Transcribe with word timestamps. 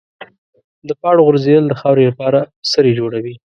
د 0.87 0.89
پاڼو 1.01 1.25
غورځېدل 1.27 1.65
د 1.67 1.73
خاورې 1.81 2.03
لپاره 2.09 2.39
سرې 2.71 2.91
جوړوي. 2.99 3.35